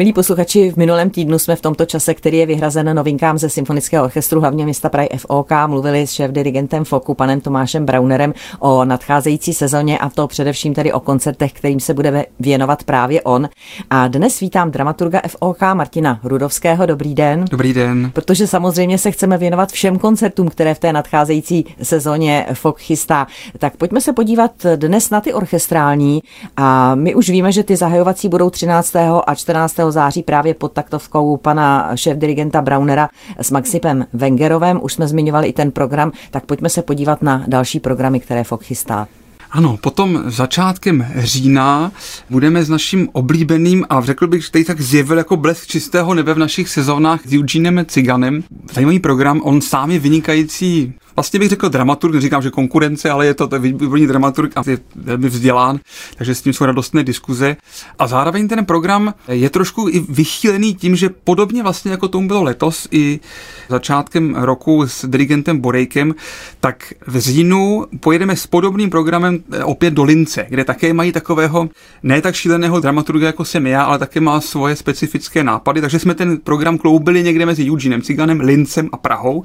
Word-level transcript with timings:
Milí 0.00 0.12
posluchači, 0.12 0.70
v 0.70 0.76
minulém 0.76 1.10
týdnu 1.10 1.38
jsme 1.38 1.56
v 1.56 1.60
tomto 1.60 1.86
čase, 1.86 2.14
který 2.14 2.38
je 2.38 2.46
vyhrazen 2.46 2.96
novinkám 2.96 3.38
ze 3.38 3.48
Symfonického 3.48 4.04
orchestru 4.04 4.40
hlavně 4.40 4.64
města 4.64 4.88
Prahy 4.88 5.08
FOK, 5.16 5.50
mluvili 5.66 6.06
s 6.06 6.12
šéf-dirigentem 6.12 6.84
FOKu, 6.84 7.14
panem 7.14 7.40
Tomášem 7.40 7.86
Braunerem, 7.86 8.34
o 8.58 8.84
nadcházející 8.84 9.54
sezóně 9.54 9.98
a 9.98 10.10
to 10.10 10.26
především 10.26 10.74
tedy 10.74 10.92
o 10.92 11.00
koncertech, 11.00 11.52
kterým 11.52 11.80
se 11.80 11.94
bude 11.94 12.26
věnovat 12.38 12.84
právě 12.84 13.22
on. 13.22 13.48
A 13.90 14.08
dnes 14.08 14.40
vítám 14.40 14.70
dramaturga 14.70 15.20
FOK 15.28 15.60
Martina 15.74 16.20
Rudovského. 16.24 16.86
Dobrý 16.86 17.14
den. 17.14 17.44
Dobrý 17.50 17.74
den. 17.74 18.10
Protože 18.14 18.46
samozřejmě 18.46 18.98
se 18.98 19.10
chceme 19.10 19.38
věnovat 19.38 19.72
všem 19.72 19.98
koncertům, 19.98 20.48
které 20.48 20.74
v 20.74 20.78
té 20.78 20.92
nadcházející 20.92 21.64
sezóně 21.82 22.46
FOK 22.54 22.80
chystá. 22.80 23.26
Tak 23.58 23.76
pojďme 23.76 24.00
se 24.00 24.12
podívat 24.12 24.52
dnes 24.76 25.10
na 25.10 25.20
ty 25.20 25.32
orchestrální 25.32 26.22
a 26.56 26.94
my 26.94 27.14
už 27.14 27.30
víme, 27.30 27.52
že 27.52 27.62
ty 27.62 27.76
zahajovací 27.76 28.28
budou 28.28 28.50
13. 28.50 28.96
a 29.26 29.34
14 29.34 29.89
září 29.92 30.22
právě 30.22 30.54
pod 30.54 30.72
taktovkou 30.72 31.36
pana 31.36 31.90
šéf-dirigenta 31.94 32.62
Braunera 32.62 33.08
s 33.38 33.50
Maxipem 33.50 34.06
Wengerovem. 34.12 34.80
Už 34.82 34.92
jsme 34.92 35.08
zmiňovali 35.08 35.48
i 35.48 35.52
ten 35.52 35.70
program, 35.70 36.12
tak 36.30 36.46
pojďme 36.46 36.68
se 36.68 36.82
podívat 36.82 37.22
na 37.22 37.44
další 37.46 37.80
programy, 37.80 38.20
které 38.20 38.44
FOK 38.44 38.62
chystá. 38.62 39.08
Ano, 39.52 39.76
potom 39.76 40.22
začátkem 40.26 41.06
října 41.16 41.92
budeme 42.30 42.64
s 42.64 42.68
naším 42.68 43.08
oblíbeným 43.12 43.86
a 43.88 44.00
řekl 44.00 44.26
bych, 44.26 44.44
že 44.44 44.50
tady 44.50 44.64
tak 44.64 44.80
zjevil 44.80 45.18
jako 45.18 45.36
blesk 45.36 45.66
čistého 45.66 46.14
nebe 46.14 46.34
v 46.34 46.38
našich 46.38 46.68
sezónách 46.68 47.20
s 47.26 47.34
Eugenem 47.34 47.84
Ciganem. 47.88 48.42
Zajímavý 48.72 48.98
program, 48.98 49.40
on 49.44 49.60
sám 49.60 49.90
je 49.90 49.98
vynikající 49.98 50.92
vlastně 51.20 51.38
bych 51.38 51.48
řekl 51.48 51.68
dramaturg, 51.68 52.14
neříkám, 52.14 52.42
že 52.42 52.50
konkurence, 52.50 53.10
ale 53.10 53.26
je 53.26 53.34
to, 53.34 53.48
výborný 53.58 54.06
dramaturg 54.06 54.52
a 54.56 54.62
je 54.66 54.78
velmi 54.96 55.28
vzdělán, 55.28 55.78
takže 56.16 56.34
s 56.34 56.42
tím 56.42 56.52
jsou 56.52 56.64
radostné 56.64 57.04
diskuze. 57.04 57.56
A 57.98 58.06
zároveň 58.06 58.48
ten 58.48 58.64
program 58.64 59.14
je 59.28 59.50
trošku 59.50 59.88
i 59.88 60.04
vychýlený 60.08 60.74
tím, 60.74 60.96
že 60.96 61.08
podobně 61.24 61.62
vlastně 61.62 61.90
jako 61.90 62.08
tomu 62.08 62.28
bylo 62.28 62.42
letos 62.42 62.88
i 62.90 63.20
začátkem 63.68 64.34
roku 64.34 64.86
s 64.86 65.08
dirigentem 65.08 65.58
Borejkem, 65.58 66.14
tak 66.60 66.92
v 67.06 67.18
říjnu 67.18 67.86
pojedeme 68.00 68.36
s 68.36 68.46
podobným 68.46 68.90
programem 68.90 69.38
opět 69.64 69.94
do 69.94 70.04
Lince, 70.04 70.46
kde 70.48 70.64
také 70.64 70.92
mají 70.92 71.12
takového 71.12 71.68
ne 72.02 72.22
tak 72.22 72.34
šíleného 72.34 72.80
dramaturga, 72.80 73.26
jako 73.26 73.44
jsem 73.44 73.66
já, 73.66 73.82
ale 73.82 73.98
také 73.98 74.20
má 74.20 74.40
svoje 74.40 74.76
specifické 74.76 75.44
nápady, 75.44 75.80
takže 75.80 75.98
jsme 75.98 76.14
ten 76.14 76.38
program 76.38 76.78
kloubili 76.78 77.22
někde 77.22 77.46
mezi 77.46 77.70
Eugenem 77.70 78.02
Ciganem, 78.02 78.40
Lincem 78.40 78.88
a 78.92 78.96
Prahou 78.96 79.44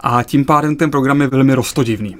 a 0.00 0.22
tím 0.22 0.44
pádem 0.44 0.76
ten 0.76 0.90
program 0.90 1.09
program 1.10 1.22
je 1.22 1.28
velmi 1.28 1.54
rostodivný. 1.54 2.16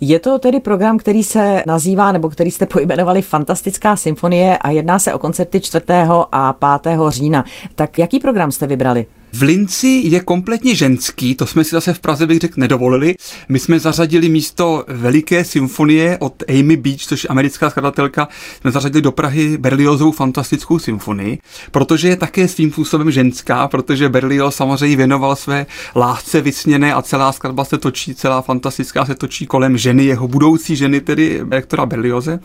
Je 0.00 0.18
to 0.18 0.38
tedy 0.38 0.60
program, 0.60 0.98
který 0.98 1.24
se 1.24 1.62
nazývá, 1.66 2.12
nebo 2.12 2.28
který 2.28 2.50
jste 2.50 2.66
pojmenovali 2.66 3.22
Fantastická 3.22 3.96
symfonie 3.96 4.58
a 4.58 4.70
jedná 4.70 4.98
se 4.98 5.14
o 5.14 5.18
koncerty 5.18 5.60
4. 5.60 5.84
a 6.32 6.52
5. 6.82 6.98
října. 7.08 7.44
Tak 7.74 7.98
jaký 7.98 8.20
program 8.20 8.52
jste 8.52 8.66
vybrali? 8.66 9.06
V 9.34 9.42
Linci 9.42 10.02
je 10.04 10.20
kompletně 10.20 10.74
ženský, 10.74 11.34
to 11.34 11.46
jsme 11.46 11.64
si 11.64 11.70
zase 11.70 11.94
v 11.94 12.00
Praze 12.00 12.26
bych 12.26 12.38
řekl 12.38 12.60
nedovolili. 12.60 13.14
My 13.48 13.58
jsme 13.58 13.78
zařadili 13.78 14.28
místo 14.28 14.84
veliké 14.88 15.44
symfonie 15.44 16.18
od 16.18 16.42
Amy 16.48 16.76
Beach, 16.76 17.00
což 17.00 17.24
je 17.24 17.28
americká 17.28 17.70
skladatelka, 17.70 18.28
jsme 18.60 18.70
zařadili 18.70 19.02
do 19.02 19.12
Prahy 19.12 19.58
Berliozovou 19.58 20.12
fantastickou 20.12 20.78
symfonii, 20.78 21.38
protože 21.70 22.08
je 22.08 22.16
také 22.16 22.48
svým 22.48 22.72
způsobem 22.72 23.10
ženská, 23.10 23.68
protože 23.68 24.08
Berlioz 24.08 24.56
samozřejmě 24.56 24.96
věnoval 24.96 25.36
své 25.36 25.66
lásce 25.96 26.40
vysněné 26.40 26.94
a 26.94 27.02
celá 27.02 27.32
skladba 27.32 27.64
se 27.64 27.78
točí, 27.78 28.14
celá 28.14 28.42
fantastická 28.42 29.06
se 29.06 29.14
točí 29.14 29.46
kolem 29.46 29.78
ženy, 29.78 30.04
jeho 30.04 30.28
budoucí 30.28 30.76
ženy, 30.76 31.00
tedy 31.00 31.42
rektora 31.50 31.86
Berlioze. 31.86 32.40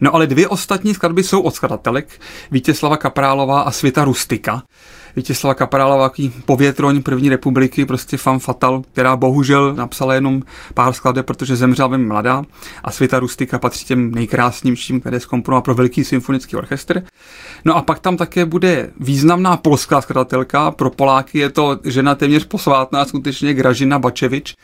No 0.00 0.14
ale 0.14 0.26
dvě 0.26 0.48
ostatní 0.48 0.94
skladby 0.94 1.22
jsou 1.22 1.40
od 1.40 1.54
skladatelek, 1.54 2.20
Vítězslava 2.50 2.96
Kaprálová 2.96 3.60
a 3.60 3.70
Světa 3.70 4.04
Rustika. 4.04 4.62
Vítězslava 5.16 5.54
Kaprálová, 5.54 6.08
takový 6.08 6.32
povětroň 6.44 7.02
první 7.02 7.28
republiky, 7.28 7.86
prostě 7.86 8.16
fan 8.16 8.38
fatal, 8.38 8.82
která 8.92 9.16
bohužel 9.16 9.74
napsala 9.74 10.14
jenom 10.14 10.42
pár 10.74 10.92
skladeb, 10.92 11.26
protože 11.26 11.56
zemřela 11.56 11.88
velmi 11.88 12.06
mladá 12.06 12.42
a 12.84 12.90
Světa 12.90 13.18
Rustika 13.18 13.58
patří 13.58 13.86
těm 13.86 14.10
nejkrásnějším, 14.10 15.00
které 15.00 15.20
zkomponovala 15.20 15.62
pro 15.62 15.74
veliký 15.74 16.04
symfonický 16.04 16.56
orchestr. 16.56 17.02
No 17.64 17.76
a 17.76 17.82
pak 17.82 17.98
tam 17.98 18.16
také 18.16 18.44
bude 18.44 18.90
významná 19.00 19.56
polská 19.56 20.00
skladatelka, 20.00 20.70
pro 20.70 20.90
Poláky 20.90 21.38
je 21.38 21.50
to 21.50 21.78
žena 21.84 22.14
téměř 22.14 22.44
posvátná, 22.44 23.04
skutečně 23.04 23.54
Gražina 23.54 23.98
Bačevič 23.98 24.54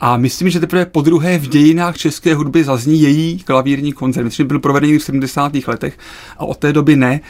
a 0.00 0.16
myslím, 0.16 0.50
že 0.50 0.60
teprve 0.60 0.86
po 0.86 1.00
druhé 1.00 1.38
v 1.38 1.48
dějinách 1.48 1.96
české 1.96 2.34
hudby 2.34 2.64
zazní 2.64 3.00
její 3.00 3.38
klavírní 3.38 3.92
koncert. 3.92 4.24
Myslím, 4.24 4.44
že 4.44 4.48
byl 4.48 4.58
provedený 4.58 4.98
v 4.98 5.02
70. 5.02 5.52
letech 5.66 5.98
a 6.38 6.44
od 6.44 6.56
té 6.56 6.72
doby 6.72 6.96
ne. 6.96 7.20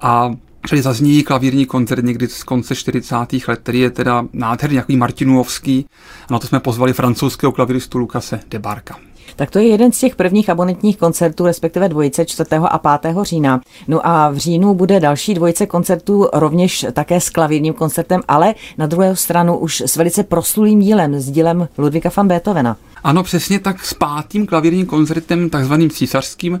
A 0.00 0.30
Čili 0.66 0.82
zazní 0.82 1.22
klavírní 1.22 1.66
koncert 1.66 2.04
někdy 2.04 2.28
z 2.28 2.42
konce 2.42 2.74
40. 2.74 3.16
let, 3.48 3.60
který 3.62 3.80
je 3.80 3.90
teda 3.90 4.24
nádherný, 4.32 4.74
nějaký 4.74 4.96
Martinuovský. 4.96 5.86
A 6.28 6.32
na 6.32 6.38
to 6.38 6.46
jsme 6.46 6.60
pozvali 6.60 6.92
francouzského 6.92 7.52
klaviristu 7.52 7.98
Lukase 7.98 8.40
Debarka. 8.50 8.96
Tak 9.36 9.50
to 9.50 9.58
je 9.58 9.66
jeden 9.66 9.92
z 9.92 9.98
těch 9.98 10.16
prvních 10.16 10.50
abonentních 10.50 10.96
koncertů, 10.96 11.46
respektive 11.46 11.88
dvojice 11.88 12.24
4. 12.24 12.50
a 12.56 12.98
5. 12.98 13.16
října. 13.22 13.60
No 13.88 14.06
a 14.06 14.30
v 14.30 14.36
říjnu 14.36 14.74
bude 14.74 15.00
další 15.00 15.34
dvojice 15.34 15.66
koncertů 15.66 16.28
rovněž 16.32 16.86
také 16.92 17.20
s 17.20 17.30
klavírním 17.30 17.74
koncertem, 17.74 18.20
ale 18.28 18.54
na 18.78 18.86
druhou 18.86 19.16
stranu 19.16 19.58
už 19.58 19.80
s 19.80 19.96
velice 19.96 20.22
proslulým 20.22 20.80
dílem, 20.80 21.20
s 21.20 21.30
dílem 21.30 21.68
Ludvíka 21.78 22.10
van 22.16 22.28
Beethovena. 22.28 22.76
Ano, 23.04 23.22
přesně 23.22 23.58
tak 23.58 23.84
s 23.84 23.94
pátým 23.94 24.46
klavírním 24.46 24.86
koncertem, 24.86 25.50
takzvaným 25.50 25.90
císařským, 25.90 26.60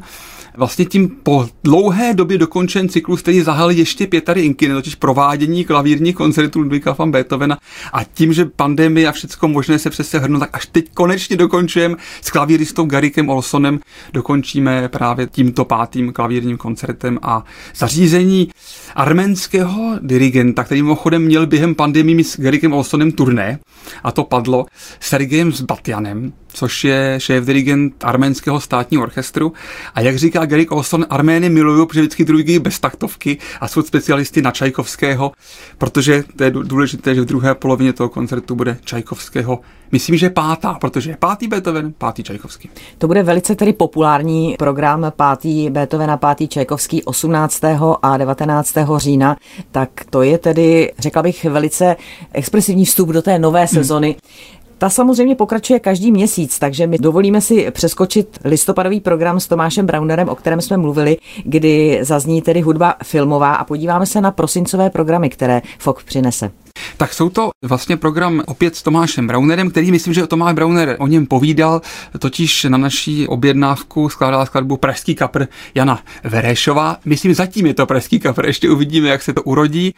vlastně 0.56 0.84
tím 0.84 1.08
po 1.22 1.48
dlouhé 1.64 2.14
době 2.14 2.38
dokončen 2.38 2.88
cyklus, 2.88 3.22
který 3.22 3.40
zahal 3.40 3.70
ještě 3.70 4.06
Pětary 4.06 4.42
Inkiny, 4.42 4.74
totiž 4.74 4.94
provádění 4.94 5.64
klavírních 5.64 6.14
koncertů 6.14 6.60
Ludvíka 6.60 6.92
van 6.98 7.10
Beethovena. 7.10 7.58
A 7.92 8.04
tím, 8.04 8.32
že 8.32 8.44
pandemie 8.44 9.08
a 9.08 9.12
všechno 9.12 9.48
možné 9.48 9.78
se 9.78 9.90
přece 9.90 10.18
hrnou, 10.18 10.38
tak 10.38 10.50
až 10.52 10.66
teď 10.66 10.90
konečně 10.94 11.36
dokončujeme 11.36 11.96
s 12.20 12.30
klavíristou 12.30 12.84
Garikem 12.84 13.28
Olsonem, 13.28 13.80
dokončíme 14.12 14.88
právě 14.88 15.26
tímto 15.26 15.64
pátým 15.64 16.12
klavírním 16.12 16.56
koncertem 16.56 17.18
a 17.22 17.44
zařízení 17.76 18.48
arménského 18.94 19.98
dirigenta, 20.00 20.64
který 20.64 20.82
mimochodem 20.82 21.22
měl 21.22 21.46
během 21.46 21.74
pandemie 21.74 22.24
s 22.24 22.40
Garikem 22.40 22.72
Olsonem 22.72 23.12
turné. 23.12 23.58
A 24.04 24.12
to 24.12 24.24
padlo, 24.24 24.66
Sergejem 25.00 25.52
Zbatjanem, 25.52 26.32
což 26.54 26.84
je 26.84 27.14
šéf-dirigent 27.18 27.92
arménského 28.04 28.60
státního 28.60 29.02
orchestru. 29.02 29.52
A 29.94 30.00
jak 30.00 30.16
říká 30.16 30.44
Gerik 30.44 30.72
Olson, 30.72 31.06
Armény 31.10 31.48
milují, 31.48 31.86
protože 31.86 32.00
vždycky 32.00 32.24
druhý 32.24 32.58
bez 32.58 32.80
taktovky 32.80 33.38
a 33.60 33.68
jsou 33.68 33.82
specialisty 33.82 34.42
na 34.42 34.50
Čajkovského, 34.50 35.32
protože 35.78 36.24
to 36.36 36.44
je 36.44 36.50
důležité, 36.50 37.14
že 37.14 37.20
v 37.20 37.24
druhé 37.24 37.54
polovině 37.54 37.92
toho 37.92 38.08
koncertu 38.08 38.54
bude 38.54 38.78
Čajkovského. 38.84 39.60
Myslím, 39.92 40.16
že 40.16 40.30
pátá, 40.30 40.74
protože 40.74 41.10
je 41.10 41.16
pátý 41.16 41.48
Beethoven, 41.48 41.92
pátý 41.98 42.22
Čajkovský. 42.22 42.70
To 42.98 43.06
bude 43.06 43.22
velice 43.22 43.54
tedy 43.54 43.72
populární 43.72 44.54
program 44.58 45.12
pátý 45.16 45.70
Beethoven 45.70 46.10
a 46.10 46.16
pátý 46.16 46.48
Čajkovský 46.48 47.02
18. 47.02 47.60
a 48.02 48.16
19. 48.16 48.74
října. 48.96 49.36
Tak 49.70 49.90
to 50.10 50.22
je 50.22 50.38
tedy, 50.38 50.92
řekla 50.98 51.22
bych, 51.22 51.44
velice 51.44 51.96
expresivní 52.32 52.84
vstup 52.84 53.08
do 53.08 53.22
té 53.22 53.38
nové 53.38 53.66
sezony. 53.68 54.08
Hmm. 54.08 54.63
Ta 54.84 54.90
samozřejmě 54.90 55.34
pokračuje 55.34 55.80
každý 55.80 56.12
měsíc, 56.12 56.58
takže 56.58 56.86
my 56.86 56.98
dovolíme 56.98 57.40
si 57.40 57.70
přeskočit 57.70 58.38
listopadový 58.44 59.00
program 59.00 59.40
s 59.40 59.48
Tomášem 59.48 59.86
Braunerem, 59.86 60.28
o 60.28 60.34
kterém 60.34 60.60
jsme 60.60 60.76
mluvili, 60.76 61.16
kdy 61.44 61.98
zazní 62.02 62.42
tedy 62.42 62.60
hudba 62.60 62.94
filmová 63.02 63.54
a 63.54 63.64
podíváme 63.64 64.06
se 64.06 64.20
na 64.20 64.30
prosincové 64.30 64.90
programy, 64.90 65.30
které 65.30 65.62
FOK 65.78 66.04
přinese. 66.04 66.50
Tak 66.96 67.12
jsou 67.12 67.28
to 67.28 67.50
vlastně 67.62 67.96
program 67.96 68.42
opět 68.46 68.76
s 68.76 68.82
Tomášem 68.82 69.26
Braunerem, 69.26 69.70
který 69.70 69.90
myslím, 69.90 70.14
že 70.14 70.26
Tomáš 70.26 70.54
Brauner 70.54 70.96
o 70.98 71.06
něm 71.06 71.26
povídal, 71.26 71.82
totiž 72.18 72.64
na 72.64 72.78
naší 72.78 73.28
objednávku 73.28 74.08
skládala 74.08 74.46
skladbu 74.46 74.76
Pražský 74.76 75.14
kapr 75.14 75.46
Jana 75.74 76.00
Verešová. 76.24 76.96
Myslím, 77.04 77.34
zatím 77.34 77.66
je 77.66 77.74
to 77.74 77.86
Pražský 77.86 78.20
kapr, 78.20 78.46
ještě 78.46 78.70
uvidíme, 78.70 79.08
jak 79.08 79.22
se 79.22 79.32
to 79.32 79.42
urodí. 79.42 79.94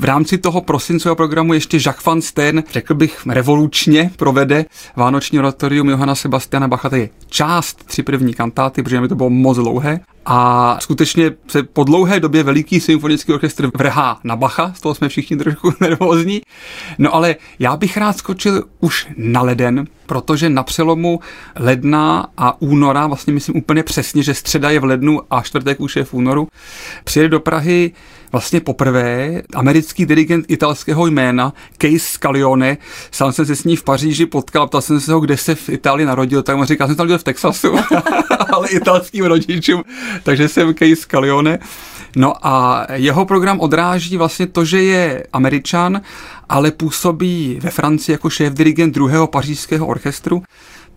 V 0.00 0.04
rámci 0.04 0.38
toho 0.38 0.60
prosincového 0.60 1.16
programu 1.16 1.54
ještě 1.54 1.76
Jacques 1.76 2.04
van 2.04 2.22
Steen, 2.22 2.64
řekl 2.72 2.94
bych, 2.94 3.26
revolučně 3.26 4.10
provede 4.16 4.64
Vánoční 4.96 5.38
oratorium 5.38 5.88
Johana 5.88 6.14
Sebastiana 6.14 6.68
Bacha, 6.68 6.88
to 6.88 6.96
je 6.96 7.08
část 7.26 7.84
tři 7.84 8.02
první 8.02 8.34
kantáty, 8.34 8.82
protože 8.82 9.00
mi 9.00 9.08
to 9.08 9.14
bylo 9.14 9.30
moc 9.30 9.56
dlouhé. 9.56 10.00
A 10.30 10.76
skutečně 10.80 11.32
se 11.48 11.62
po 11.62 11.84
dlouhé 11.84 12.20
době 12.20 12.42
veliký 12.42 12.80
symfonický 12.80 13.32
orchestr 13.32 13.70
vrhá 13.76 14.20
na 14.24 14.36
Bacha, 14.36 14.72
z 14.76 14.80
toho 14.80 14.94
jsme 14.94 15.08
všichni 15.08 15.36
trošku 15.36 15.72
nervózní. 15.80 16.17
No 16.98 17.14
ale 17.14 17.36
já 17.58 17.76
bych 17.76 17.96
rád 17.96 18.18
skočil 18.18 18.64
už 18.80 19.08
na 19.16 19.42
leden, 19.42 19.86
protože 20.06 20.48
na 20.48 20.62
přelomu 20.62 21.20
ledna 21.56 22.26
a 22.36 22.62
února, 22.62 23.06
vlastně 23.06 23.32
myslím 23.32 23.56
úplně 23.56 23.82
přesně, 23.82 24.22
že 24.22 24.34
středa 24.34 24.70
je 24.70 24.80
v 24.80 24.84
lednu 24.84 25.20
a 25.30 25.42
čtvrtek 25.42 25.80
už 25.80 25.96
je 25.96 26.04
v 26.04 26.14
únoru, 26.14 26.48
přijede 27.04 27.28
do 27.28 27.40
Prahy 27.40 27.92
vlastně 28.32 28.60
poprvé 28.60 29.42
americký 29.54 30.06
dirigent 30.06 30.44
italského 30.48 31.06
jména 31.06 31.52
Case 31.78 31.98
Scalione, 31.98 32.76
sám 33.10 33.32
jsem 33.32 33.46
se 33.46 33.56
s 33.56 33.64
ní 33.64 33.76
v 33.76 33.84
Paříži 33.84 34.26
potkal, 34.26 34.66
ptal 34.66 34.80
jsem 34.80 35.00
se 35.00 35.12
ho, 35.12 35.20
kde 35.20 35.36
se 35.36 35.54
v 35.54 35.68
Itálii 35.68 36.06
narodil, 36.06 36.42
tak 36.42 36.56
mu 36.56 36.64
říkal, 36.64 36.86
jsem 36.86 36.96
tam 36.96 37.18
v 37.18 37.24
Texasu, 37.24 37.72
ale 38.52 38.68
italským 38.68 39.24
rodičům, 39.24 39.82
takže 40.22 40.48
jsem 40.48 40.74
Case 40.74 40.96
Scalione. 40.96 41.58
No 42.16 42.46
a 42.46 42.86
jeho 42.92 43.24
program 43.24 43.60
odráží 43.60 44.16
vlastně 44.16 44.46
to, 44.46 44.64
že 44.64 44.82
je 44.82 45.26
američan, 45.32 46.00
ale 46.48 46.70
působí 46.70 47.58
ve 47.62 47.70
Francii 47.70 48.12
jako 48.12 48.30
šéf 48.30 48.52
dirigent 48.52 48.94
druhého 48.94 49.26
pařížského 49.26 49.86
orchestru 49.86 50.42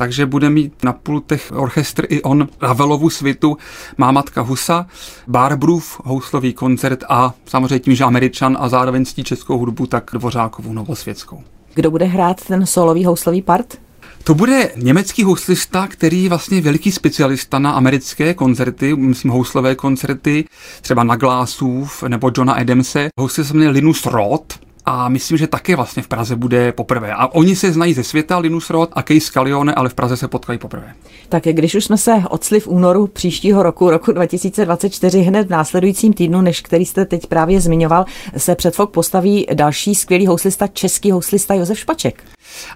takže 0.02 0.26
bude 0.26 0.50
mít 0.50 0.84
na 0.84 0.94
pultech 0.94 1.52
orchestr 1.56 2.06
i 2.10 2.22
on 2.22 2.48
Ravelovu 2.62 3.10
svitu 3.10 3.58
Má 3.98 4.12
matka 4.12 4.42
Husa, 4.42 4.86
Barbrův 5.28 6.02
houslový 6.04 6.54
koncert 6.54 7.04
a 7.10 7.34
samozřejmě 7.46 7.80
tím, 7.80 7.96
že 7.96 8.04
američan 8.04 8.58
a 8.60 8.70
zároveň 8.70 9.06
ctí 9.06 9.24
českou 9.24 9.58
hudbu, 9.58 9.86
tak 9.86 10.12
Dvořákovou 10.14 10.74
novosvětskou. 10.74 11.44
Kdo 11.74 11.92
bude 11.92 12.06
hrát 12.06 12.46
ten 12.46 12.66
solový 12.66 13.06
houslový 13.06 13.42
part? 13.42 13.78
To 14.24 14.34
bude 14.34 14.72
německý 14.76 15.24
houslista, 15.24 15.88
který 15.88 16.24
je 16.24 16.30
vlastně 16.30 16.62
veliký 16.62 16.92
specialista 16.92 17.60
na 17.60 17.72
americké 17.72 18.34
koncerty, 18.34 18.96
myslím 18.96 19.32
houslové 19.32 19.76
koncerty, 19.76 20.46
třeba 20.82 21.04
na 21.04 21.16
Glásův 21.16 22.04
nebo 22.04 22.32
Johna 22.38 22.54
Adamse. 22.54 23.10
Houslista 23.20 23.48
se 23.48 23.54
jmenuje 23.54 23.70
Linus 23.70 24.06
Roth 24.06 24.71
a 24.86 25.10
myslím, 25.10 25.38
že 25.38 25.48
také 25.48 25.76
vlastně 25.76 26.04
v 26.04 26.08
Praze 26.08 26.36
bude 26.36 26.72
poprvé. 26.72 27.14
A 27.14 27.28
oni 27.28 27.56
se 27.56 27.72
znají 27.72 27.94
ze 27.94 28.04
světa, 28.04 28.38
Linus 28.38 28.70
Roth 28.70 28.92
a 28.94 29.04
Case 29.04 29.20
Scalione, 29.20 29.74
ale 29.74 29.90
v 29.90 29.94
Praze 29.94 30.18
se 30.18 30.28
potkají 30.28 30.60
poprvé. 30.60 30.94
Tak 31.30 31.44
když 31.44 31.76
už 31.76 31.86
jsme 31.86 31.98
se 31.98 32.24
odsli 32.30 32.60
v 32.60 32.68
únoru 32.68 33.08
příštího 33.08 33.64
roku, 33.64 33.90
roku 33.90 34.12
2024, 34.12 35.22
hned 35.22 35.48
v 35.48 35.50
následujícím 35.50 36.14
týdnu, 36.14 36.42
než 36.42 36.62
který 36.62 36.86
jste 36.86 37.06
teď 37.06 37.28
právě 37.28 37.62
zmiňoval, 37.62 38.06
se 38.38 38.56
před 38.56 38.76
fok 38.76 38.92
postaví 38.92 39.48
další 39.54 39.96
skvělý 39.96 40.28
houslista, 40.28 40.68
český 40.68 41.12
houslista 41.12 41.54
Josef 41.54 41.80
Špaček. 41.80 42.24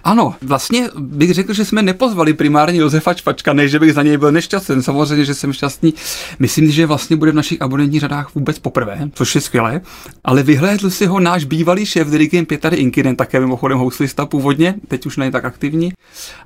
Ano, 0.04 0.34
vlastně 0.42 0.88
bych 0.98 1.34
řekl, 1.34 1.52
že 1.52 1.64
jsme 1.64 1.82
nepozvali 1.82 2.32
primárně 2.32 2.80
Josefa 2.80 3.14
Čpačka, 3.14 3.52
než 3.52 3.70
že 3.70 3.78
bych 3.78 3.94
za 3.94 4.02
něj 4.02 4.16
byl 4.16 4.32
nešťastný. 4.32 4.82
Samozřejmě, 4.82 5.24
že 5.24 5.34
jsem 5.34 5.52
šťastný. 5.52 5.94
Myslím, 6.38 6.70
že 6.70 6.86
vlastně 6.86 7.16
bude 7.16 7.32
v 7.32 7.34
našich 7.34 7.62
abonentních 7.62 8.00
řadách 8.00 8.34
vůbec 8.34 8.58
poprvé, 8.58 9.10
což 9.14 9.34
je 9.34 9.40
skvělé. 9.40 9.80
Ale 10.24 10.42
vyhlédl 10.42 10.90
si 10.90 11.06
ho 11.06 11.20
náš 11.20 11.44
bývalý 11.44 11.86
šéf 11.86 12.08
dirigent 12.08 12.48
Pětary 12.48 12.76
Inkinen, 12.76 13.16
také 13.16 13.40
mimochodem 13.40 13.78
houslista 13.78 14.26
původně, 14.26 14.74
teď 14.88 15.06
už 15.06 15.16
není 15.16 15.32
tak 15.32 15.44
aktivní, 15.44 15.92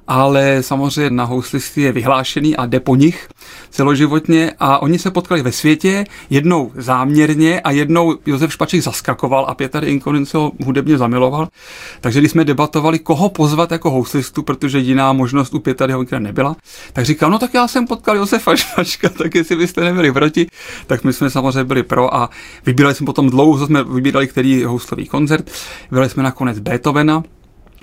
ale 0.08 0.62
samozřejmě 0.62 1.10
na 1.10 1.24
houslisty 1.24 1.80
je 1.80 1.92
vyhlášený 1.92 2.56
a 2.56 2.66
jde 2.66 2.80
po 2.80 2.96
nich 2.96 3.28
celoživotně 3.70 4.52
a 4.58 4.82
oni 4.82 4.98
se 4.98 5.10
potkali 5.10 5.42
ve 5.42 5.52
světě, 5.52 6.04
jednou 6.30 6.72
záměrně 6.74 7.60
a 7.60 7.70
jednou 7.70 8.18
Josef 8.26 8.52
Špaček 8.52 8.82
zaskakoval 8.82 9.46
a 9.48 9.54
Pětary 9.54 9.90
Inkinen 9.90 10.26
se 10.26 10.38
ho 10.38 10.52
hudebně 10.64 10.98
zamiloval. 10.98 11.48
Takže 12.00 12.20
když 12.20 12.30
jsme 12.30 12.44
debatovali, 12.44 12.98
koho 12.98 13.19
pozvat 13.28 13.70
jako 13.70 13.90
houslistu, 13.90 14.42
protože 14.42 14.78
jiná 14.78 15.12
možnost 15.12 15.54
u 15.54 15.58
Pětaryho 15.58 16.04
nebyla, 16.18 16.56
tak 16.92 17.04
říkal, 17.04 17.30
no 17.30 17.38
tak 17.38 17.54
já 17.54 17.68
jsem 17.68 17.86
potkal 17.86 18.16
Josefa 18.16 18.56
Špačka, 18.56 19.08
tak 19.18 19.34
jestli 19.34 19.56
byste 19.56 19.84
nebyli 19.84 20.12
proti, 20.12 20.46
tak 20.86 21.04
my 21.04 21.12
jsme 21.12 21.30
samozřejmě 21.30 21.64
byli 21.64 21.82
pro 21.82 22.14
a 22.14 22.30
vybírali 22.66 22.94
jsme 22.94 23.06
potom 23.06 23.30
dlouho, 23.30 23.66
jsme 23.66 23.84
vybírali, 23.84 24.28
který 24.28 24.64
houslový 24.64 25.06
koncert, 25.06 25.50
byli 25.90 26.08
jsme 26.08 26.22
nakonec 26.22 26.58
Beethovena, 26.58 27.22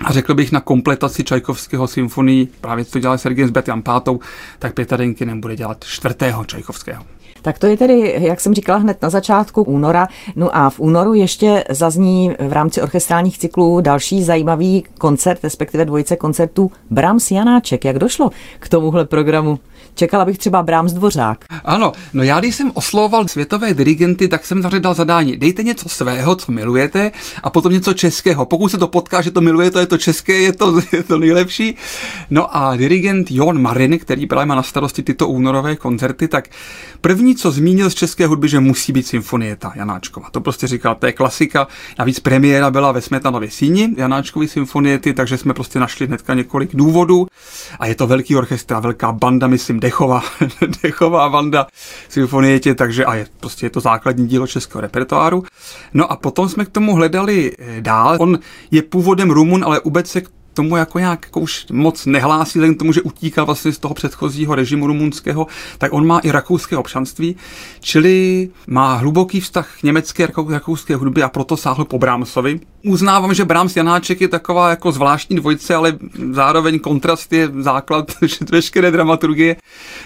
a 0.04 0.12
řekl 0.12 0.34
bych 0.34 0.52
na 0.52 0.60
kompletaci 0.60 1.24
Čajkovského 1.24 1.86
symfonii, 1.86 2.48
právě 2.60 2.84
co 2.84 2.98
dělal 2.98 3.18
Sergej 3.18 3.46
s 3.46 3.50
Betjan 3.50 3.82
Pátou, 3.82 4.20
tak 4.58 4.74
Pěta 4.74 4.96
Denkinen 4.96 5.40
bude 5.40 5.56
dělat 5.56 5.84
čtvrtého 5.84 6.44
Čajkovského. 6.44 7.17
Tak 7.48 7.58
to 7.58 7.66
je 7.66 7.76
tedy, 7.76 8.14
jak 8.18 8.40
jsem 8.40 8.54
říkala, 8.54 8.78
hned 8.78 9.02
na 9.02 9.10
začátku 9.10 9.62
února. 9.62 10.08
No 10.36 10.56
a 10.56 10.70
v 10.70 10.80
únoru 10.80 11.14
ještě 11.14 11.64
zazní 11.70 12.34
v 12.38 12.52
rámci 12.52 12.82
orchestrálních 12.82 13.38
cyklů 13.38 13.80
další 13.80 14.22
zajímavý 14.22 14.84
koncert, 14.98 15.44
respektive 15.44 15.84
dvojice 15.84 16.16
koncertů 16.16 16.70
Brahms 16.90 17.30
Janáček. 17.30 17.84
Jak 17.84 17.98
došlo 17.98 18.30
k 18.58 18.68
tomuhle 18.68 19.04
programu? 19.04 19.58
Čekala 19.98 20.24
bych 20.24 20.38
třeba 20.38 20.62
Brahms 20.62 20.92
Dvořák. 20.92 21.44
Ano, 21.64 21.92
no 22.12 22.22
já 22.22 22.40
když 22.40 22.54
jsem 22.54 22.70
oslovoval 22.74 23.28
světové 23.28 23.74
dirigenty, 23.74 24.28
tak 24.28 24.46
jsem 24.46 24.62
zařadal 24.62 24.94
zadání. 24.94 25.36
Dejte 25.36 25.62
něco 25.62 25.88
svého, 25.88 26.36
co 26.36 26.52
milujete, 26.52 27.12
a 27.42 27.50
potom 27.50 27.72
něco 27.72 27.94
českého. 27.94 28.46
Pokud 28.46 28.68
se 28.68 28.78
to 28.78 28.88
potká, 28.88 29.22
že 29.22 29.30
to 29.30 29.40
milujete, 29.40 29.80
je 29.80 29.86
to 29.86 29.98
české, 29.98 30.32
je 30.32 30.52
to, 30.52 30.80
je 30.92 31.02
to 31.02 31.18
nejlepší. 31.18 31.76
No 32.30 32.56
a 32.56 32.76
dirigent 32.76 33.30
Jon 33.30 33.62
Marin, 33.62 33.98
který 33.98 34.26
právě 34.26 34.46
má 34.46 34.54
na 34.54 34.62
starosti 34.62 35.02
tyto 35.02 35.28
únorové 35.28 35.76
koncerty, 35.76 36.28
tak 36.28 36.48
první, 37.00 37.36
co 37.36 37.50
zmínil 37.50 37.90
z 37.90 37.94
české 37.94 38.26
hudby, 38.26 38.48
že 38.48 38.60
musí 38.60 38.92
být 38.92 39.06
symfonieta 39.06 39.72
Janáčkova. 39.74 40.30
To 40.30 40.40
prostě 40.40 40.66
říkal, 40.66 40.94
to 40.94 41.06
je 41.06 41.12
klasika. 41.12 41.66
Navíc 41.98 42.20
premiéra 42.20 42.70
byla 42.70 42.92
ve 42.92 43.00
Smetanově 43.00 43.50
síni 43.50 43.94
Janáčkovy 43.96 44.48
symfoniety, 44.48 45.14
takže 45.14 45.38
jsme 45.38 45.54
prostě 45.54 45.78
našli 45.80 46.06
hnedka 46.06 46.34
několik 46.34 46.76
důvodů. 46.76 47.26
A 47.80 47.86
je 47.86 47.94
to 47.94 48.06
velký 48.06 48.36
orchestr, 48.36 48.74
velká 48.80 49.12
banda, 49.12 49.46
myslím, 49.46 49.80
dechová, 49.88 50.22
dechová 50.82 51.28
banda 51.28 51.66
symfonietě, 52.08 52.74
takže 52.74 53.04
a 53.04 53.14
je, 53.14 53.26
prostě 53.40 53.66
je 53.66 53.70
to 53.70 53.80
základní 53.80 54.28
dílo 54.28 54.46
českého 54.46 54.80
repertoáru. 54.80 55.44
No 55.94 56.12
a 56.12 56.16
potom 56.16 56.48
jsme 56.48 56.64
k 56.64 56.68
tomu 56.68 56.94
hledali 56.94 57.52
eh, 57.58 57.80
dál. 57.80 58.16
On 58.20 58.38
je 58.70 58.82
původem 58.82 59.30
Rumun, 59.30 59.64
ale 59.64 59.80
vůbec 59.84 60.10
se 60.10 60.20
k 60.20 60.30
tomu 60.58 60.76
jako 60.76 60.98
nějak 60.98 61.24
jako 61.24 61.40
už 61.40 61.66
moc 61.72 62.06
nehlásí, 62.06 62.58
k 62.74 62.78
tomu, 62.78 62.92
že 62.92 63.02
utíkal 63.02 63.46
vlastně 63.46 63.72
z 63.72 63.78
toho 63.78 63.94
předchozího 63.94 64.54
režimu 64.54 64.86
rumunského, 64.86 65.46
tak 65.78 65.92
on 65.92 66.06
má 66.06 66.18
i 66.18 66.30
rakouské 66.30 66.76
občanství, 66.76 67.36
čili 67.80 68.48
má 68.66 68.94
hluboký 68.94 69.40
vztah 69.40 69.76
k 69.80 69.82
německé 69.82 70.28
rakouské 70.48 70.96
hudbě 70.96 71.24
a 71.24 71.28
proto 71.28 71.56
sáhl 71.56 71.84
po 71.84 71.98
Brahmsovi. 71.98 72.60
Uznávám, 72.84 73.34
že 73.34 73.44
Brahms 73.44 73.76
Janáček 73.76 74.20
je 74.20 74.28
taková 74.28 74.70
jako 74.70 74.92
zvláštní 74.92 75.36
dvojice, 75.36 75.74
ale 75.74 75.98
zároveň 76.32 76.78
kontrast 76.78 77.32
je 77.32 77.50
základ 77.58 78.12
veškeré 78.50 78.90
dramaturgie, 78.90 79.56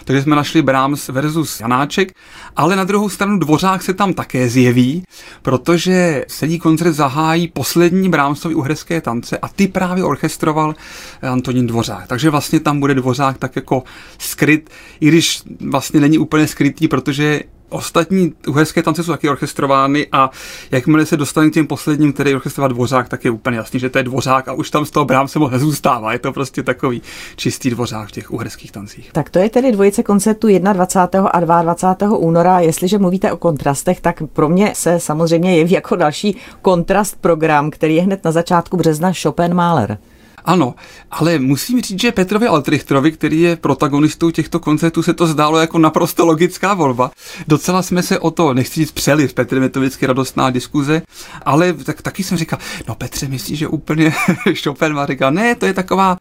takže 0.04 0.22
jsme 0.22 0.36
našli 0.36 0.62
Brahms 0.62 1.08
versus 1.08 1.60
Janáček, 1.60 2.12
ale 2.56 2.76
na 2.76 2.84
druhou 2.84 3.08
stranu 3.08 3.38
Dvořák 3.38 3.82
se 3.82 3.94
tam 3.94 4.14
také 4.14 4.48
zjeví, 4.48 5.02
protože 5.42 6.24
sedí 6.28 6.58
koncert 6.58 6.92
zahájí 6.92 7.48
poslední 7.48 8.08
Brahmsovy 8.08 8.54
uherské 8.54 9.00
tance 9.00 9.38
a 9.38 9.48
ty 9.48 9.68
právě 9.68 10.04
orchestr 10.04 10.41
ilustroval 10.42 10.74
Antonín 11.22 11.66
Dvořák. 11.66 12.06
Takže 12.06 12.30
vlastně 12.30 12.60
tam 12.60 12.80
bude 12.80 12.94
Dvořák 12.94 13.38
tak 13.38 13.56
jako 13.56 13.82
skryt, 14.18 14.70
i 15.00 15.08
když 15.08 15.42
vlastně 15.70 16.00
není 16.00 16.18
úplně 16.18 16.46
skrytý, 16.46 16.88
protože 16.88 17.40
Ostatní 17.72 18.32
uherské 18.48 18.82
tance 18.82 19.04
jsou 19.04 19.12
taky 19.12 19.28
orchestrovány 19.28 20.06
a 20.12 20.30
jakmile 20.70 21.06
se 21.06 21.16
dostane 21.16 21.50
k 21.50 21.54
těm 21.54 21.66
posledním, 21.66 22.12
který 22.12 22.34
orchestrovat 22.34 22.72
dvořák, 22.72 23.08
tak 23.08 23.24
je 23.24 23.30
úplně 23.30 23.56
jasný, 23.56 23.80
že 23.80 23.90
to 23.90 23.98
je 23.98 24.04
dvořák 24.04 24.48
a 24.48 24.52
už 24.52 24.70
tam 24.70 24.84
z 24.84 24.90
toho 24.90 25.04
brám 25.04 25.28
se 25.28 25.38
moc 25.38 25.52
nezůstává. 25.52 26.12
Je 26.12 26.18
to 26.18 26.32
prostě 26.32 26.62
takový 26.62 27.02
čistý 27.36 27.70
dvořák 27.70 28.08
v 28.08 28.12
těch 28.12 28.30
uherských 28.30 28.72
tancích. 28.72 29.10
Tak 29.12 29.30
to 29.30 29.38
je 29.38 29.50
tedy 29.50 29.72
dvojice 29.72 30.02
koncertu 30.02 30.48
21. 30.72 31.28
a 31.28 31.40
22. 31.40 32.16
února. 32.16 32.60
Jestliže 32.60 32.98
mluvíte 32.98 33.32
o 33.32 33.36
kontrastech, 33.36 34.00
tak 34.00 34.22
pro 34.32 34.48
mě 34.48 34.72
se 34.74 35.00
samozřejmě 35.00 35.56
jeví 35.56 35.72
jako 35.72 35.96
další 35.96 36.36
kontrast 36.62 37.16
program, 37.20 37.70
který 37.70 37.96
je 37.96 38.02
hned 38.02 38.24
na 38.24 38.32
začátku 38.32 38.76
března 38.76 39.12
Chopin 39.22 39.54
Mahler. 39.54 39.98
Ano, 40.44 40.74
ale 41.10 41.38
musím 41.38 41.80
říct, 41.80 42.00
že 42.00 42.12
Petrovi 42.12 42.46
Altrichtrovi, 42.46 43.12
který 43.12 43.40
je 43.40 43.56
protagonistou 43.56 44.30
těchto 44.30 44.60
koncertů, 44.60 45.02
se 45.02 45.14
to 45.14 45.26
zdálo 45.26 45.58
jako 45.58 45.78
naprosto 45.78 46.26
logická 46.26 46.74
volba. 46.74 47.10
Docela 47.48 47.82
jsme 47.82 48.02
se 48.02 48.18
o 48.18 48.30
to, 48.30 48.54
nechci 48.54 48.80
říct, 48.80 48.92
přeli, 48.92 49.28
s 49.28 49.32
Petrem 49.32 49.62
je 49.62 49.68
to 49.68 49.80
vždycky 49.80 50.06
radostná 50.06 50.50
diskuze, 50.50 51.02
ale 51.42 51.72
tak, 51.72 52.02
taky 52.02 52.22
jsem 52.22 52.38
říkal, 52.38 52.58
no 52.88 52.94
Petře, 52.94 53.28
myslíš, 53.28 53.58
že 53.58 53.68
úplně 53.68 54.14
Chopin 54.64 54.92
má 54.92 55.06
říkal, 55.06 55.32
ne, 55.32 55.54
to 55.54 55.66
je 55.66 55.72
taková 55.72 56.16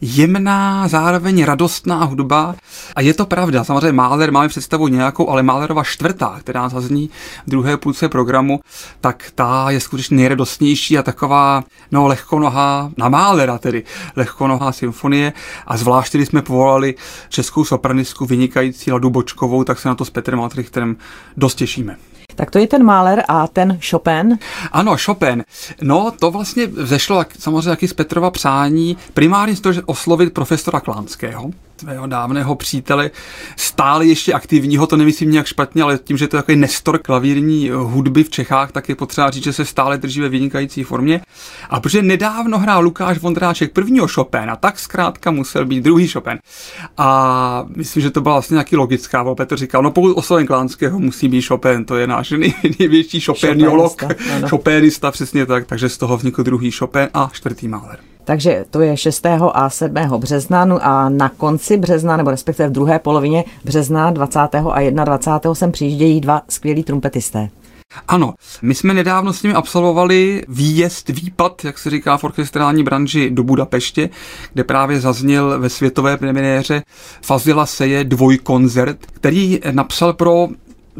jemná, 0.00 0.88
zároveň 0.88 1.44
radostná 1.44 2.04
hudba. 2.04 2.54
A 2.96 3.00
je 3.00 3.14
to 3.14 3.26
pravda, 3.26 3.64
samozřejmě 3.64 3.92
Mahler 3.92 4.32
máme 4.32 4.48
představu 4.48 4.88
nějakou, 4.88 5.28
ale 5.28 5.42
Mahlerova 5.42 5.84
čtvrtá, 5.84 6.36
která 6.40 6.68
zazní 6.68 7.10
v 7.46 7.50
druhé 7.50 7.76
půlce 7.76 8.08
programu, 8.08 8.60
tak 9.00 9.32
ta 9.34 9.70
je 9.70 9.80
skutečně 9.80 10.16
nejradostnější 10.16 10.98
a 10.98 11.02
taková, 11.02 11.64
no, 11.90 12.06
lehkonohá 12.06 12.90
na 12.96 13.08
Mahlera 13.08 13.58
tedy 13.60 13.82
lehkonohá 14.16 14.72
symfonie 14.72 15.32
a 15.66 15.76
zvlášť, 15.76 16.14
když 16.14 16.28
jsme 16.28 16.42
povolali 16.42 16.94
českou 17.28 17.64
sopranistku 17.64 18.26
vynikající 18.26 18.92
Ladu 18.92 19.10
Bočkovou, 19.10 19.64
tak 19.64 19.78
se 19.78 19.88
na 19.88 19.94
to 19.94 20.04
s 20.04 20.10
Petrem 20.10 20.40
Altrichterem 20.40 20.96
dost 21.36 21.54
těšíme. 21.54 21.96
Tak 22.36 22.50
to 22.50 22.58
je 22.58 22.66
ten 22.66 22.84
Mahler 22.84 23.22
a 23.28 23.46
ten 23.46 23.78
Chopin? 23.90 24.38
Ano, 24.72 24.96
Chopin. 25.04 25.44
No, 25.82 26.12
to 26.18 26.30
vlastně 26.30 26.66
vzešlo 26.66 27.24
samozřejmě 27.38 27.70
taky 27.70 27.88
z 27.88 27.92
Petrova 27.92 28.30
přání, 28.30 28.96
primárně 29.14 29.56
z 29.56 29.60
toho, 29.60 29.72
že 29.72 29.82
oslovit 29.82 30.34
profesora 30.34 30.80
Klánského, 30.80 31.50
tvého 31.80 32.06
dávného 32.06 32.54
přítele, 32.54 33.10
stále 33.56 34.06
ještě 34.06 34.32
aktivního, 34.32 34.86
to 34.86 34.96
nemyslím 34.96 35.30
nějak 35.30 35.46
špatně, 35.46 35.82
ale 35.82 35.98
tím, 36.04 36.16
že 36.16 36.28
to 36.28 36.36
je 36.36 36.42
takový 36.42 36.56
nestor 36.56 36.98
klavírní 36.98 37.70
hudby 37.70 38.24
v 38.24 38.30
Čechách, 38.30 38.72
tak 38.72 38.88
je 38.88 38.94
potřeba 38.94 39.30
říct, 39.30 39.44
že 39.44 39.52
se 39.52 39.64
stále 39.64 39.98
drží 39.98 40.20
ve 40.20 40.28
vynikající 40.28 40.84
formě. 40.84 41.20
A 41.70 41.80
protože 41.80 42.02
nedávno 42.02 42.58
hrál 42.58 42.82
Lukáš 42.82 43.18
Vondráček 43.18 43.72
prvního 43.72 44.08
Chopina, 44.08 44.56
tak 44.56 44.78
zkrátka 44.78 45.30
musel 45.30 45.66
být 45.66 45.84
druhý 45.84 46.08
Chopin. 46.08 46.38
A 46.96 47.64
myslím, 47.76 48.02
že 48.02 48.10
to 48.10 48.20
byla 48.20 48.34
vlastně 48.34 48.54
nějaký 48.54 48.76
logická 48.76 49.22
volba, 49.22 49.44
to 49.44 49.56
říkal, 49.56 49.82
no 49.82 49.90
pokud 49.90 50.12
osloven 50.12 50.46
Klánského 50.46 50.98
musí 50.98 51.28
být 51.28 51.42
Chopin, 51.42 51.84
to 51.84 51.96
je 51.96 52.06
náš 52.06 52.34
největší 52.78 53.20
Chopiniolog, 53.20 54.02
Chopinista, 54.48 55.10
přesně 55.10 55.46
tak, 55.46 55.66
takže 55.66 55.88
z 55.88 55.98
toho 55.98 56.16
vznikl 56.16 56.42
druhý 56.42 56.70
Chopin 56.70 57.08
a 57.14 57.30
čtvrtý 57.32 57.68
Mahler. 57.68 57.98
Takže 58.24 58.64
to 58.70 58.80
je 58.80 58.96
6. 58.96 59.26
a 59.52 59.70
7. 59.70 59.94
března 60.18 60.64
no 60.64 60.78
a 60.82 61.08
na 61.08 61.28
konci 61.28 61.76
března, 61.76 62.16
nebo 62.16 62.30
respektive 62.30 62.68
v 62.68 62.72
druhé 62.72 62.98
polovině 62.98 63.44
března 63.64 64.10
20. 64.10 64.38
a 64.38 64.90
21. 65.04 65.54
sem 65.54 65.72
přijíždějí 65.72 66.20
dva 66.20 66.42
skvělí 66.48 66.84
trumpetisté. 66.84 67.48
Ano, 68.08 68.34
my 68.62 68.74
jsme 68.74 68.94
nedávno 68.94 69.32
s 69.32 69.42
nimi 69.42 69.54
absolvovali 69.54 70.42
výjezd, 70.48 71.08
výpad, 71.08 71.64
jak 71.64 71.78
se 71.78 71.90
říká 71.90 72.16
v 72.16 72.24
orchestrální 72.24 72.82
branži, 72.82 73.30
do 73.30 73.42
Budapeště, 73.42 74.10
kde 74.52 74.64
právě 74.64 75.00
zazněl 75.00 75.60
ve 75.60 75.68
světové 75.68 76.16
premiéře 76.16 76.82
Fazila 77.22 77.66
Seje 77.66 78.04
dvojkoncert, 78.04 79.06
který 79.06 79.60
napsal 79.70 80.12
pro 80.12 80.48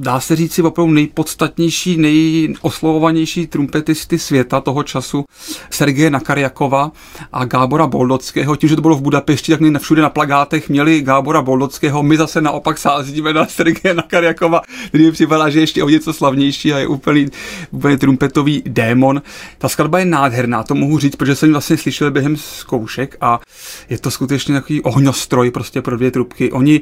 dá 0.00 0.20
se 0.20 0.36
říct 0.36 0.52
si 0.52 0.62
opravdu 0.62 0.92
nejpodstatnější, 0.92 1.96
nejoslovovanější 1.96 3.46
trumpetisty 3.46 4.18
světa 4.18 4.60
toho 4.60 4.82
času, 4.82 5.24
Sergeje 5.70 6.10
Nakarjakova 6.10 6.92
a 7.32 7.44
Gábora 7.44 7.86
Boldockého. 7.86 8.56
Tím, 8.56 8.68
že 8.68 8.76
to 8.76 8.82
bylo 8.82 8.96
v 8.96 9.02
Budapešti, 9.02 9.56
tak 9.56 9.82
všude 9.82 10.02
na 10.02 10.10
plagátech 10.10 10.68
měli 10.68 11.00
Gábora 11.00 11.42
Boldockého. 11.42 12.02
My 12.02 12.16
zase 12.16 12.40
naopak 12.40 12.78
sázíme 12.78 13.32
na 13.32 13.46
Sergeje 13.46 13.94
Nakarjakova, 13.94 14.60
který 14.88 15.04
mi 15.04 15.12
připadá, 15.12 15.50
že 15.50 15.58
je 15.58 15.62
ještě 15.62 15.84
o 15.84 15.88
něco 15.88 16.12
slavnější 16.12 16.72
a 16.72 16.78
je 16.78 16.86
úplný, 16.86 17.26
úplně 17.70 17.96
trumpetový 17.96 18.62
démon. 18.66 19.22
Ta 19.58 19.68
skladba 19.68 19.98
je 19.98 20.04
nádherná, 20.04 20.62
to 20.62 20.74
mohu 20.74 20.98
říct, 20.98 21.16
protože 21.16 21.34
jsem 21.34 21.48
ji 21.48 21.52
vlastně 21.52 21.76
slyšel 21.76 22.10
během 22.10 22.36
zkoušek 22.36 23.16
a 23.20 23.40
je 23.90 23.98
to 23.98 24.10
skutečně 24.10 24.54
takový 24.54 24.80
ohňostroj 24.80 25.50
prostě 25.50 25.82
pro 25.82 25.96
dvě 25.96 26.10
trubky. 26.10 26.52
Oni 26.52 26.80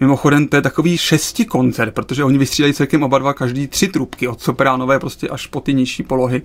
Mimochodem, 0.00 0.48
to 0.48 0.56
je 0.56 0.62
takový 0.62 0.98
šesti 0.98 1.44
koncert, 1.44 1.94
protože 1.94 2.24
oni 2.24 2.38
vystřídají 2.38 2.74
celkem 2.74 3.02
oba 3.02 3.18
dva 3.18 3.34
každý 3.34 3.66
tři 3.66 3.88
trubky, 3.88 4.28
od 4.28 4.40
sopránové 4.42 4.98
prostě 4.98 5.28
až 5.28 5.46
po 5.46 5.60
ty 5.60 5.74
nižší 5.74 6.02
polohy 6.02 6.42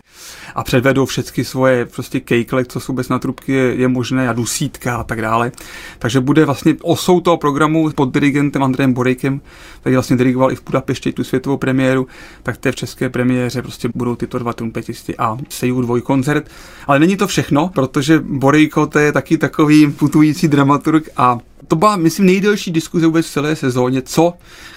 a 0.56 0.64
předvedou 0.64 1.06
všechny 1.06 1.44
svoje 1.44 1.86
prostě 1.86 2.20
kejkle, 2.20 2.66
co 2.66 2.80
jsou 2.80 2.94
bez 2.94 3.10
na 3.10 3.20
trubky 3.20 3.52
je, 3.52 3.76
je 3.76 3.88
možné 3.88 4.30
a 4.30 4.34
dusítka 4.34 4.96
a 4.96 5.04
tak 5.04 5.22
dále. 5.22 5.52
Takže 6.00 6.20
bude 6.20 6.46
vlastně 6.46 6.76
osou 6.82 7.20
toho 7.20 7.38
programu 7.38 7.90
pod 7.92 8.14
dirigentem 8.14 8.64
Andrejem 8.64 8.94
Borejkem, 8.94 9.42
který 9.82 9.96
vlastně 9.96 10.18
dirigoval 10.18 10.52
i 10.52 10.56
v 10.56 10.64
Budapešti 10.66 11.12
tu 11.12 11.24
světovou 11.24 11.58
premiéru, 11.58 12.08
tak 12.44 12.58
té 12.58 12.72
v 12.72 12.76
české 12.76 13.10
premiéře 13.10 13.62
prostě 13.62 13.90
budou 13.96 14.16
tyto 14.16 14.40
dva 14.40 14.54
trumpetisti 14.54 15.18
a 15.18 15.38
Seju 15.50 15.82
dvojkoncert. 15.82 16.50
Ale 16.88 17.00
není 17.00 17.18
to 17.18 17.28
všechno, 17.28 17.72
protože 17.76 18.20
Borejko 18.20 18.88
to 18.88 19.00
je 19.00 19.12
taky 19.12 19.38
takový 19.38 19.92
putující 19.92 20.48
dramaturg 20.48 21.10
a 21.18 21.38
to 21.68 21.76
byla, 21.76 21.96
myslím, 21.96 22.26
nejdelší 22.26 22.72
diskuze 22.72 23.06
vůbec 23.06 23.26
v 23.26 23.32
celé 23.32 23.56
sezóně, 23.56 24.02
co 24.02 24.34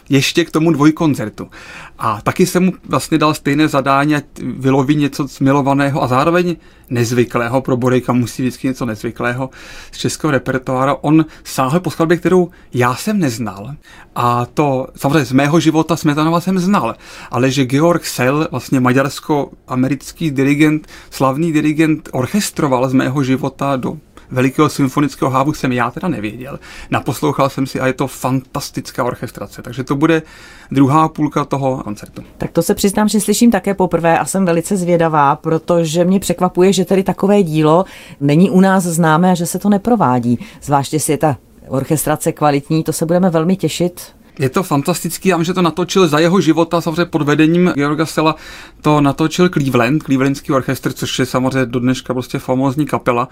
ještě 0.08 0.44
k 0.44 0.50
tomu 0.50 0.72
dvojkoncertu. 0.72 1.50
A 1.98 2.20
taky 2.20 2.46
jsem 2.46 2.64
mu 2.64 2.72
vlastně 2.88 3.18
dal 3.18 3.34
stejné 3.34 3.68
zadání, 3.68 4.14
ať 4.14 4.24
vyloví 4.42 4.94
něco 4.96 5.28
smilovaného 5.28 6.02
a 6.02 6.06
zároveň 6.06 6.56
nezvyklého, 6.90 7.60
pro 7.60 7.76
Borejka 7.76 8.12
musí 8.12 8.42
vždycky 8.42 8.66
něco 8.66 8.86
nezvyklého 8.86 9.50
z 9.92 9.98
českého 9.98 10.30
repertoára. 10.30 10.96
On 11.00 11.26
sáhl 11.44 11.80
po 11.80 11.90
skladbě, 11.90 12.16
kterou 12.16 12.50
já 12.74 12.94
jsem 12.94 13.18
neznal 13.18 13.74
a 14.14 14.46
to 14.46 14.86
samozřejmě 14.96 15.24
z 15.24 15.32
mého 15.32 15.60
života 15.60 15.96
Smetanova 15.96 16.40
jsem 16.40 16.58
znal, 16.58 16.94
ale 17.30 17.50
že 17.50 17.64
Georg 17.64 18.06
Sell, 18.06 18.48
vlastně 18.50 18.80
maďarsko-americký 18.80 20.30
dirigent, 20.30 20.86
slavný 21.10 21.52
dirigent, 21.52 22.08
orchestroval 22.12 22.88
z 22.88 22.92
mého 22.92 23.22
života 23.22 23.76
do 23.76 23.98
velikého 24.30 24.68
symfonického 24.68 25.30
hávu 25.30 25.52
jsem 25.52 25.72
já 25.72 25.90
teda 25.90 26.08
nevěděl. 26.08 26.58
Naposlouchal 26.90 27.50
jsem 27.50 27.66
si 27.66 27.80
a 27.80 27.86
je 27.86 27.92
to 27.92 28.06
fantastická 28.06 29.04
orchestrace, 29.04 29.62
takže 29.62 29.84
to 29.84 29.96
bude 29.96 30.22
druhá 30.70 31.08
půlka 31.08 31.44
toho 31.44 31.82
koncertu. 31.84 32.22
Tak 32.38 32.50
to 32.50 32.62
se 32.62 32.74
přiznám, 32.74 33.08
že 33.08 33.20
slyším 33.20 33.50
také 33.50 33.74
poprvé 33.74 34.18
a 34.18 34.24
jsem 34.24 34.44
velice 34.44 34.76
zvědavá, 34.76 35.36
protože 35.36 36.04
mě 36.04 36.20
překvapuje, 36.20 36.72
že 36.72 36.84
tady 36.84 37.02
takové 37.02 37.42
dílo 37.42 37.84
není 38.20 38.50
u 38.50 38.60
nás 38.60 38.84
známé 38.84 39.30
a 39.30 39.34
že 39.34 39.46
se 39.46 39.58
to 39.58 39.68
neprovádí. 39.68 40.38
Zvláště 40.62 40.96
jestli 40.96 41.12
je 41.12 41.18
ta 41.18 41.36
orchestrace 41.68 42.32
kvalitní, 42.32 42.84
to 42.84 42.92
se 42.92 43.06
budeme 43.06 43.30
velmi 43.30 43.56
těšit. 43.56 44.17
Je 44.38 44.48
to 44.48 44.62
fantastický, 44.62 45.28
já 45.28 45.42
že 45.42 45.54
to 45.54 45.62
natočil 45.62 46.08
za 46.08 46.18
jeho 46.18 46.40
života, 46.40 46.80
samozřejmě 46.80 47.04
pod 47.04 47.22
vedením 47.22 47.72
Georga 47.74 48.06
Sela, 48.06 48.36
to 48.80 49.00
natočil 49.00 49.48
Cleveland, 49.48 50.02
Clevelandský 50.02 50.52
orchestr, 50.52 50.92
což 50.92 51.18
je 51.18 51.26
samozřejmě 51.26 51.66
do 51.66 51.80
dneška 51.80 52.14
prostě 52.14 52.38
famózní 52.38 52.86
kapela. 52.86 53.28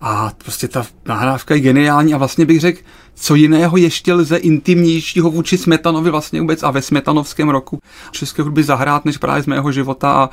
A 0.00 0.32
prostě 0.44 0.68
ta 0.68 0.86
nahrávka 1.06 1.54
je 1.54 1.60
geniální 1.60 2.14
a 2.14 2.18
vlastně 2.18 2.46
bych 2.46 2.60
řekl, 2.60 2.80
co 3.14 3.34
jiného 3.34 3.76
ještě 3.76 4.14
lze 4.14 4.36
intimnějšího 4.36 5.30
vůči 5.30 5.58
Smetanovi 5.58 6.10
vlastně 6.10 6.40
vůbec 6.40 6.62
a 6.62 6.70
ve 6.70 6.82
Smetanovském 6.82 7.48
roku 7.48 7.78
české 8.10 8.42
hudby 8.42 8.62
zahrát, 8.62 9.04
než 9.04 9.18
právě 9.18 9.42
z 9.42 9.46
mého 9.46 9.72
života 9.72 10.12
a 10.12 10.30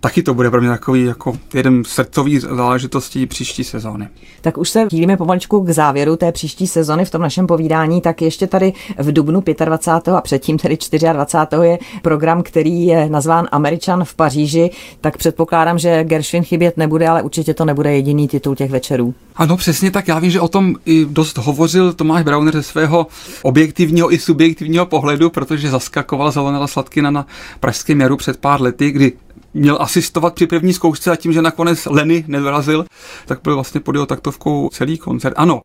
taky 0.00 0.22
to 0.22 0.34
bude 0.34 0.50
pro 0.50 0.60
mě 0.60 0.70
takový 0.70 1.04
jako 1.04 1.38
jeden 1.54 1.84
srdcový 1.84 2.38
záležitostí 2.38 3.26
příští 3.26 3.64
sezóny. 3.64 4.08
Tak 4.40 4.58
už 4.58 4.70
se 4.70 4.86
chýlíme 4.90 5.16
pomaličku 5.16 5.60
k 5.60 5.70
závěru 5.70 6.16
té 6.16 6.32
příští 6.32 6.66
sezony 6.66 7.04
v 7.04 7.10
tom 7.10 7.22
našem 7.22 7.46
povídání, 7.46 8.00
tak 8.00 8.22
ještě 8.22 8.46
tady 8.46 8.72
v 8.98 9.12
Dubnu 9.12 9.42
25. 9.64 9.67
a 10.16 10.20
předtím 10.20 10.58
tedy 10.58 10.78
24. 11.12 11.62
je 11.62 11.78
program, 12.02 12.42
který 12.42 12.86
je 12.86 13.08
nazván 13.08 13.48
Američan 13.52 14.04
v 14.04 14.14
Paříži, 14.14 14.70
tak 15.00 15.16
předpokládám, 15.16 15.78
že 15.78 16.04
Gershwin 16.04 16.42
chybět 16.42 16.76
nebude, 16.76 17.08
ale 17.08 17.22
určitě 17.22 17.54
to 17.54 17.64
nebude 17.64 17.92
jediný 17.92 18.28
titul 18.28 18.54
těch 18.54 18.70
večerů. 18.70 19.14
Ano, 19.36 19.56
přesně 19.56 19.90
tak. 19.90 20.08
Já 20.08 20.18
vím, 20.18 20.30
že 20.30 20.40
o 20.40 20.48
tom 20.48 20.74
i 20.86 21.06
dost 21.10 21.38
hovořil 21.38 21.92
Tomáš 21.92 22.22
Brauner 22.22 22.54
ze 22.54 22.62
svého 22.62 23.06
objektivního 23.42 24.14
i 24.14 24.18
subjektivního 24.18 24.86
pohledu, 24.86 25.30
protože 25.30 25.70
zaskakoval 25.70 26.30
Zelenela 26.30 26.66
Sladkina 26.66 27.10
na 27.10 27.26
Pražském 27.60 28.00
jaru 28.00 28.16
před 28.16 28.36
pár 28.36 28.62
lety, 28.62 28.90
kdy 28.90 29.12
měl 29.54 29.78
asistovat 29.80 30.34
při 30.34 30.46
první 30.46 30.72
zkoušce 30.72 31.10
a 31.10 31.16
tím, 31.16 31.32
že 31.32 31.42
nakonec 31.42 31.86
Leny 31.86 32.24
nevyrazil, 32.26 32.84
tak 33.26 33.38
byl 33.42 33.54
vlastně 33.54 33.80
pod 33.80 33.94
jeho 33.94 34.06
taktovkou 34.06 34.68
celý 34.72 34.98
koncert. 34.98 35.34
Ano, 35.36 35.60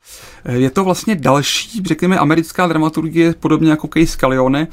je 0.49 0.69
to 0.69 0.83
vlastně 0.83 1.15
další, 1.15 1.83
řekněme, 1.85 2.19
americká 2.19 2.67
dramaturgie, 2.67 3.33
podobně 3.39 3.69
jako 3.69 3.87
Case 3.87 4.07
Scalione, 4.07 4.67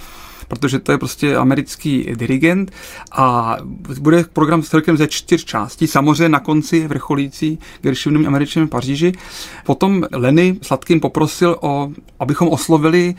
protože 0.51 0.79
to 0.79 0.93
je 0.93 0.99
prostě 0.99 1.37
americký 1.37 2.07
dirigent 2.15 2.73
a 3.13 3.57
bude 4.01 4.25
program 4.33 4.63
celkem 4.63 4.97
ze 4.97 5.07
čtyř 5.07 5.45
částí. 5.45 5.87
Samozřejmě 5.87 6.29
na 6.29 6.41
konci 6.41 6.89
vrcholící 6.89 7.59
Gershwinovým 7.81 8.29
američaným 8.29 8.69
Paříži. 8.69 9.13
Potom 9.67 10.05
Lenny 10.13 10.59
Sladkým 10.63 11.01
poprosil, 11.01 11.57
o, 11.61 11.91
abychom 12.19 12.49
oslovili 12.49 13.15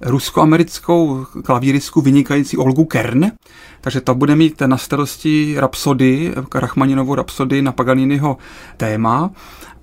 rusko-americkou 0.00 1.26
klavíristku 1.44 2.00
vynikající 2.00 2.56
Olgu 2.56 2.84
Kern, 2.84 3.32
takže 3.80 4.00
ta 4.00 4.14
bude 4.14 4.36
mít 4.36 4.60
na 4.60 4.76
starosti 4.76 5.56
Rapsody, 5.58 6.32
Rachmaninovu 6.54 7.14
Rapsody 7.14 7.62
na 7.62 7.72
Paganiniho 7.72 8.36
téma. 8.76 9.30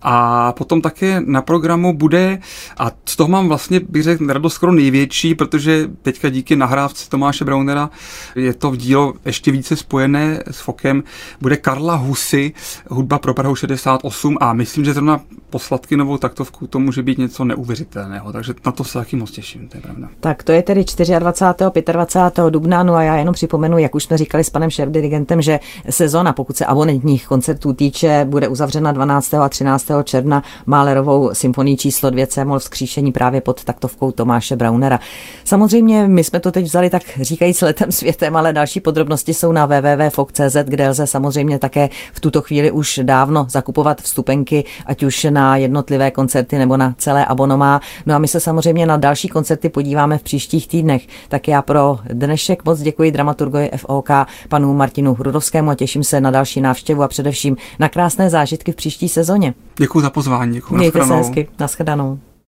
A 0.01 0.51
potom 0.51 0.81
také 0.81 1.21
na 1.25 1.41
programu 1.41 1.97
bude, 1.97 2.39
a 2.77 2.91
z 3.05 3.15
toho 3.15 3.27
mám 3.27 3.47
vlastně, 3.47 3.79
bych 3.89 4.03
řekl, 4.03 4.27
radost 4.27 4.53
skoro 4.53 4.71
největší, 4.71 5.35
protože 5.35 5.89
teďka 6.01 6.29
díky 6.29 6.55
nahrávce 6.55 7.09
Tomáše 7.09 7.45
Braunera 7.45 7.89
je 8.35 8.53
to 8.53 8.71
v 8.71 8.77
dílo 8.77 9.13
ještě 9.25 9.51
více 9.51 9.75
spojené 9.75 10.43
s 10.51 10.59
Fokem, 10.59 11.03
bude 11.41 11.57
Karla 11.57 11.95
Husy, 11.95 12.53
hudba 12.89 13.19
pro 13.19 13.33
Prahu 13.33 13.55
68 13.55 14.37
a 14.41 14.53
myslím, 14.53 14.85
že 14.85 14.93
zrovna 14.93 15.21
po 15.49 15.59
Sladkinovou 15.59 16.17
taktovku 16.17 16.67
to 16.67 16.79
může 16.79 17.03
být 17.03 17.17
něco 17.17 17.45
neuvěřitelného, 17.45 18.31
takže 18.33 18.53
na 18.65 18.71
to 18.71 18.83
se 18.83 18.93
taky 18.93 19.15
moc 19.15 19.31
těším, 19.31 19.67
to 19.67 19.77
je 19.77 19.81
pravda. 19.81 20.07
Tak 20.19 20.43
to 20.43 20.51
je 20.51 20.63
tedy 20.63 20.85
24. 21.19 21.83
25. 21.91 22.49
dubna, 22.49 22.83
no 22.83 22.95
a 22.95 23.03
já 23.03 23.17
jenom 23.17 23.33
připomenu, 23.33 23.77
jak 23.77 23.95
už 23.95 24.03
jsme 24.03 24.17
říkali 24.17 24.43
s 24.43 24.49
panem 24.49 24.69
šéf-dirigentem, 24.69 25.41
že 25.41 25.59
sezona, 25.89 26.33
pokud 26.33 26.57
se 26.57 26.65
abonentních 26.65 27.27
koncertů 27.27 27.73
týče, 27.73 28.25
bude 28.29 28.47
uzavřena 28.47 28.91
12. 28.91 29.33
a 29.33 29.49
13 29.49 29.90
června 30.03 30.43
Málerovou 30.65 31.29
symfonii 31.33 31.77
číslo 31.77 32.09
2 32.09 32.27
C-moll 32.27 32.59
vzkříšení 32.59 33.11
právě 33.11 33.41
pod 33.41 33.63
taktovkou 33.63 34.11
Tomáše 34.11 34.55
Braunera. 34.55 34.99
Samozřejmě 35.43 36.07
my 36.07 36.23
jsme 36.23 36.39
to 36.39 36.51
teď 36.51 36.65
vzali 36.65 36.89
tak 36.89 37.03
říkajíc 37.21 37.61
letem 37.61 37.91
světem, 37.91 38.35
ale 38.35 38.53
další 38.53 38.79
podrobnosti 38.79 39.33
jsou 39.33 39.51
na 39.51 39.65
www.fok.cz, 39.65 40.57
kde 40.63 40.89
lze 40.89 41.07
samozřejmě 41.07 41.59
také 41.59 41.89
v 42.13 42.19
tuto 42.19 42.41
chvíli 42.41 42.71
už 42.71 42.99
dávno 43.03 43.45
zakupovat 43.49 44.01
vstupenky, 44.01 44.63
ať 44.85 45.03
už 45.03 45.27
na 45.29 45.57
jednotlivé 45.57 46.11
koncerty 46.11 46.57
nebo 46.57 46.77
na 46.77 46.95
celé 46.97 47.25
abonomá. 47.25 47.81
No 48.05 48.15
a 48.15 48.17
my 48.17 48.27
se 48.27 48.39
samozřejmě 48.39 48.85
na 48.85 48.97
další 48.97 49.27
koncerty 49.27 49.69
podíváme 49.69 50.17
v 50.17 50.23
příštích 50.23 50.67
týdnech. 50.67 51.07
Tak 51.29 51.47
já 51.47 51.61
pro 51.61 51.99
dnešek 52.13 52.65
moc 52.65 52.79
děkuji 52.79 53.11
dramaturgovi 53.11 53.71
FOK 53.75 54.09
panu 54.49 54.73
Martinu 54.73 55.13
Hrudovskému 55.13 55.69
a 55.69 55.75
těším 55.75 56.03
se 56.03 56.21
na 56.21 56.31
další 56.31 56.61
návštěvu 56.61 57.03
a 57.03 57.07
především 57.07 57.57
na 57.79 57.89
krásné 57.89 58.29
zážitky 58.29 58.71
v 58.71 58.75
příští 58.75 59.09
sezóně. 59.09 59.53
Děkuji 59.77 60.01
za 60.01 60.09
pozvání. 60.09 60.53
Děkuji. 60.53 60.75
Mějte 60.75 61.05
se 61.05 61.13
hezky. 61.15 61.47
Naschledanou. 61.59 62.19